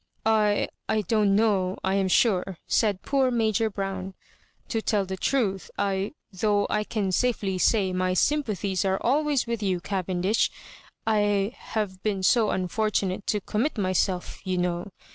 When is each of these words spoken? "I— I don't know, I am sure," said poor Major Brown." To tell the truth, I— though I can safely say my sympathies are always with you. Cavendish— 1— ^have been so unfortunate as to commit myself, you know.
"I— 0.25 0.67
I 0.89 1.01
don't 1.03 1.35
know, 1.35 1.77
I 1.83 1.93
am 1.93 2.07
sure," 2.07 2.57
said 2.65 3.03
poor 3.03 3.29
Major 3.29 3.69
Brown." 3.69 4.15
To 4.69 4.81
tell 4.81 5.05
the 5.05 5.15
truth, 5.15 5.69
I— 5.77 6.13
though 6.33 6.65
I 6.71 6.83
can 6.83 7.11
safely 7.11 7.59
say 7.59 7.93
my 7.93 8.15
sympathies 8.15 8.83
are 8.83 8.97
always 8.99 9.45
with 9.45 9.61
you. 9.61 9.79
Cavendish— 9.79 10.49
1— 11.03 11.17
^have 11.75 12.01
been 12.01 12.23
so 12.23 12.49
unfortunate 12.49 13.25
as 13.27 13.31
to 13.33 13.41
commit 13.41 13.77
myself, 13.77 14.39
you 14.43 14.57
know. 14.57 14.91